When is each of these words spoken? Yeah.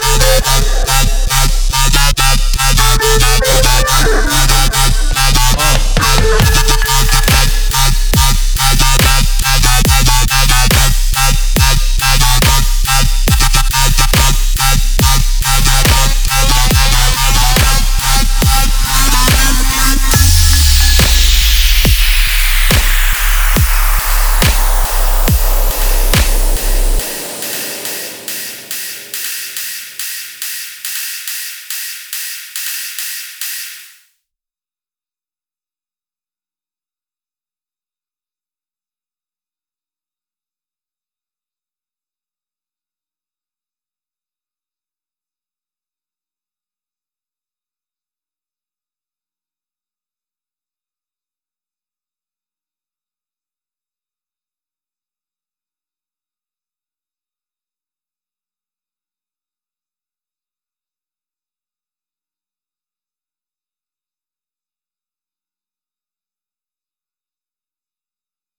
Yeah. 0.00 0.87